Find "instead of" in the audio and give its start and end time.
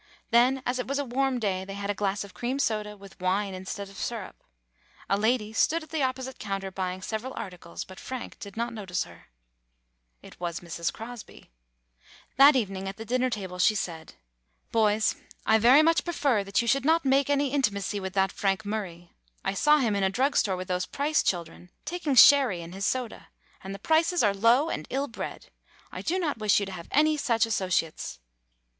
3.53-3.97